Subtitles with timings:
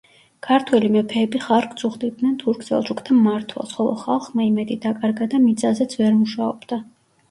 [0.45, 6.87] ქართველი მეფეები ხარკს უხდიდნენ თურქ-სელჩუკთა მმართველს, ხოლო ხალხმა იმედი დაკარგა და მიწაზეც ვერ მუშაობდა.